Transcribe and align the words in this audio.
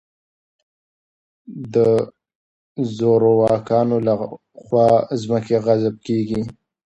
د 1.73 1.75
زورواکانو 2.97 3.97
له 4.07 4.13
خوا 4.63 4.89
ځمکې 5.21 5.57
غصب 5.65 5.95
کېږي. 6.07 6.41